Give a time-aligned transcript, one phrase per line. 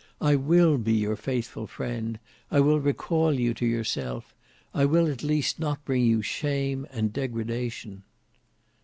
[0.19, 2.17] I will be your faithful friend;
[2.49, 4.33] I will recall you to yourself.
[4.73, 8.01] I will at least not bring you shame and degradation."